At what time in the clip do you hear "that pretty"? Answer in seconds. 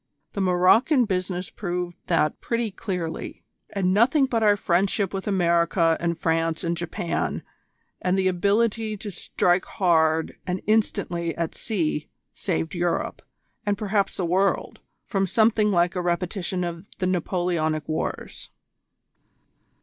2.07-2.71